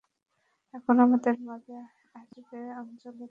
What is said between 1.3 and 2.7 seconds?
মাঝে আসবে